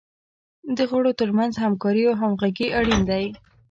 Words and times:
د 0.77 0.79
غړو 0.89 1.11
تر 1.19 1.29
منځ 1.37 1.53
همکاري 1.63 2.03
او 2.09 2.15
همغږي 2.21 2.67
اړین 2.79 3.01
دی. 3.09 3.25